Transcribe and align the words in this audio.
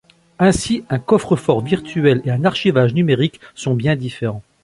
Ainsi, 0.39 0.83
un 0.89 0.97
coffre-fort 0.97 1.61
virtuel 1.61 2.23
et 2.25 2.31
un 2.31 2.43
archivage 2.43 2.95
numérique 2.95 3.39
sont 3.53 3.75
bien 3.75 3.95
différents. 3.95 4.41